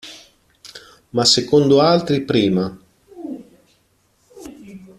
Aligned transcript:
Ma 1.11 1.23
secondo 1.25 1.79
altri 1.79 2.21
prima. 2.23 2.75